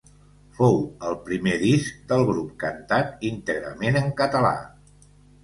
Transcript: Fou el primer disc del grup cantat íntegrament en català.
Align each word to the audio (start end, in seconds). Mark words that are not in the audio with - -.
Fou 0.59 0.77
el 1.09 1.17
primer 1.27 1.53
disc 1.63 1.99
del 2.13 2.25
grup 2.31 2.49
cantat 2.65 3.23
íntegrament 3.31 4.01
en 4.03 4.11
català. 4.25 4.57